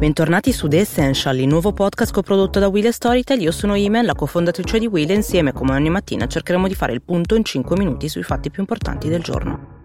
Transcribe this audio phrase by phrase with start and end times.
[0.00, 3.38] Bentornati su The Essential, il nuovo podcast coprodotto da Will Storytel.
[3.42, 6.94] Io sono Imen, la cofondatrice di Will e insieme, come ogni mattina, cercheremo di fare
[6.94, 9.79] il punto in 5 minuti sui fatti più importanti del giorno.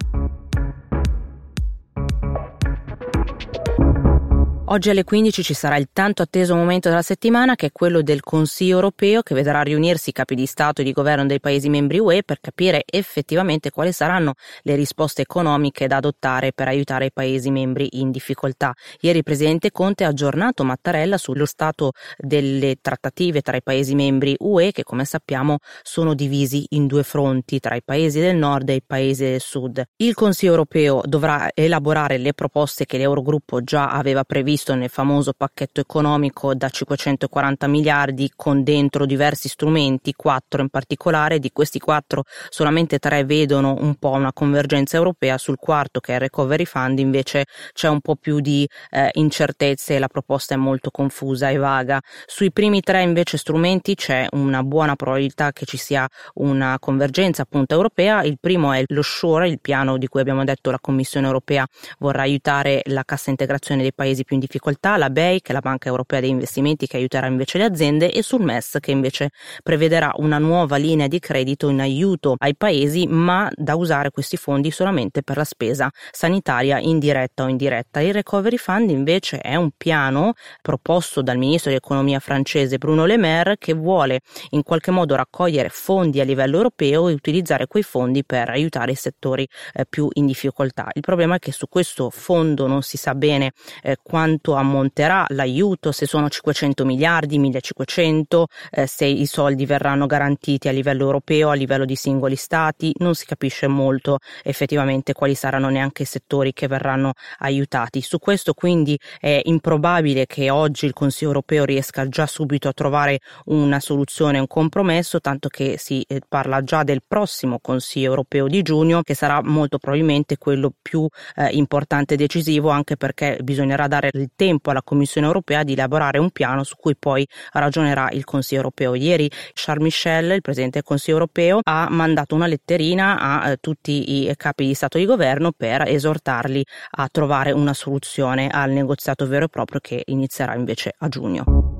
[4.68, 8.22] Oggi alle 15 ci sarà il tanto atteso momento della settimana che è quello del
[8.22, 12.00] Consiglio europeo che vedrà riunirsi i capi di Stato e di governo dei Paesi membri
[12.00, 17.52] UE per capire effettivamente quali saranno le risposte economiche da adottare per aiutare i Paesi
[17.52, 18.74] membri in difficoltà.
[19.02, 24.36] Ieri il Presidente Conte ha aggiornato Mattarella sullo stato delle trattative tra i Paesi membri
[24.40, 28.76] UE che come sappiamo sono divisi in due fronti tra i Paesi del nord e
[28.76, 29.84] i Paesi del sud.
[29.98, 35.34] Il Consiglio europeo dovrà elaborare le proposte che l'Eurogruppo già aveva previsto previsto nel famoso
[35.34, 42.24] pacchetto economico da 540 miliardi con dentro diversi strumenti, quattro in particolare, di questi quattro
[42.50, 47.00] solamente tre vedono un po' una convergenza europea, sul quarto che è il Recovery Fund
[47.00, 51.58] invece c'è un po' più di eh, incertezze e la proposta è molto confusa e
[51.58, 52.00] vaga.
[52.26, 57.74] Sui primi tre invece strumenti c'è una buona probabilità che ci sia una convergenza appunto
[57.74, 61.66] europea, il primo è lo SURE, il piano di cui abbiamo detto la Commissione europea
[62.00, 65.60] vorrà aiutare la cassa integrazione dei paesi più in difficoltà, la BEI, che è la
[65.60, 69.32] Banca Europea degli Investimenti, che aiuterà invece le aziende, e sul MES, che invece
[69.64, 74.72] prevederà una nuova linea di credito in aiuto ai paesi, ma da usare questi fondi
[74.72, 78.02] solamente per la spesa sanitaria indiretta o indiretta.
[78.02, 83.18] Il Recovery Fund invece è un piano proposto dal ministro di economia francese Bruno Le
[83.18, 84.22] Maire che vuole
[84.52, 88.96] in qualche modo raccogliere fondi a livello europeo e utilizzare quei fondi per aiutare i
[88.96, 90.90] settori eh, più in difficoltà.
[90.94, 93.52] Il problema è che su questo fondo non si sa bene
[93.82, 100.06] eh, quanto quanto ammonterà l'aiuto, se sono 500 miliardi, 1500, eh, se i soldi verranno
[100.06, 105.36] garantiti a livello europeo, a livello di singoli stati, non si capisce molto effettivamente quali
[105.36, 108.02] saranno neanche i settori che verranno aiutati.
[108.02, 113.20] Su questo quindi è improbabile che oggi il Consiglio europeo riesca già subito a trovare
[113.46, 118.62] una soluzione, un compromesso, tanto che si eh, parla già del prossimo Consiglio europeo di
[118.62, 124.10] giugno, che sarà molto probabilmente quello più eh, importante e decisivo, anche perché bisognerà dare
[124.12, 128.62] il tempo alla Commissione europea di elaborare un piano su cui poi ragionerà il Consiglio
[128.62, 128.96] europeo.
[128.96, 134.24] Ieri Charles Michel, il Presidente del Consiglio europeo, ha mandato una letterina a eh, tutti
[134.24, 136.66] i capi di Stato e di Governo per esortarli
[136.98, 141.75] a trovare una soluzione al negoziato vero e proprio che inizierà invece a giugno.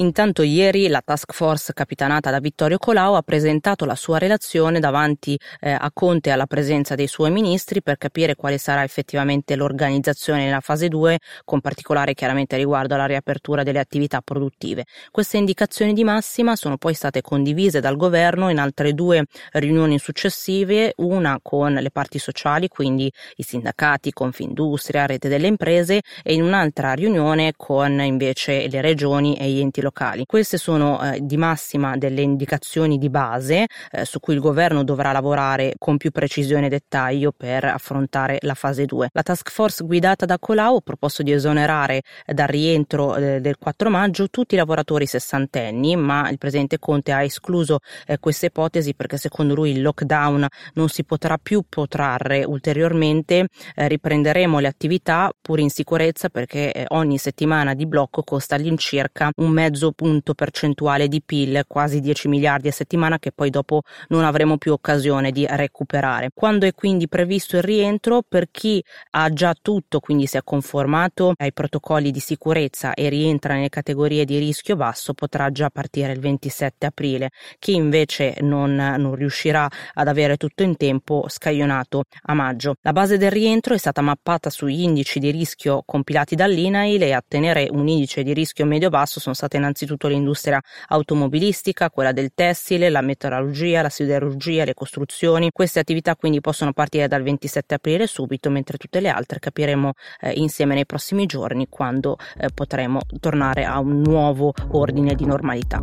[0.00, 5.36] Intanto ieri la task force capitanata da Vittorio Colau ha presentato la sua relazione davanti
[5.58, 10.60] eh, a Conte alla presenza dei suoi ministri per capire quale sarà effettivamente l'organizzazione nella
[10.60, 14.84] fase 2, con particolare chiaramente riguardo alla riapertura delle attività produttive.
[15.10, 20.92] Queste indicazioni di massima sono poi state condivise dal governo in altre due riunioni successive,
[20.98, 26.92] una con le parti sociali, quindi i sindacati, Confindustria, Rete delle imprese e in un'altra
[26.92, 30.24] riunione con invece le regioni e gli enti locali locali.
[30.26, 35.12] Queste sono eh, di massima delle indicazioni di base eh, su cui il governo dovrà
[35.12, 39.08] lavorare con più precisione e dettaglio per affrontare la fase 2.
[39.12, 43.56] La task force guidata da Colau ha proposto di esonerare eh, dal rientro eh, del
[43.58, 48.94] 4 maggio tutti i lavoratori sessantenni, ma il presidente Conte ha escluso eh, questa ipotesi
[48.94, 55.60] perché secondo lui il lockdown non si potrà più protrarre ulteriormente, riprenderemo le attività pur
[55.60, 61.22] in sicurezza perché ogni settimana di blocco costa all'incirca un mezzo mezzo punto percentuale di
[61.24, 66.30] PIL, quasi 10 miliardi a settimana che poi dopo non avremo più occasione di recuperare.
[66.34, 71.32] Quando è quindi previsto il rientro, per chi ha già tutto, quindi si è conformato
[71.36, 76.20] ai protocolli di sicurezza e rientra nelle categorie di rischio basso, potrà già partire il
[76.20, 77.30] 27 aprile.
[77.60, 82.74] Chi invece non, non riuscirà ad avere tutto in tempo, scaglionato a maggio.
[82.82, 87.22] La base del rientro è stata mappata sugli indici di rischio compilati dall'INAIL e a
[87.26, 93.00] tenere un indice di rischio medio-basso sono state innanzitutto l'industria automobilistica, quella del tessile, la
[93.00, 95.50] metalurgia, la siderurgia, le costruzioni.
[95.52, 100.32] Queste attività quindi possono partire dal 27 aprile subito, mentre tutte le altre capiremo eh,
[100.32, 105.82] insieme nei prossimi giorni quando eh, potremo tornare a un nuovo ordine di normalità.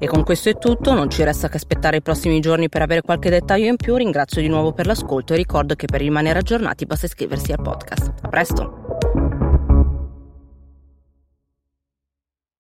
[0.00, 3.02] E con questo è tutto, non ci resta che aspettare i prossimi giorni per avere
[3.02, 3.96] qualche dettaglio in più.
[3.96, 8.12] Ringrazio di nuovo per l'ascolto e ricordo che per rimanere aggiornati basta iscriversi al podcast.
[8.22, 9.27] A presto!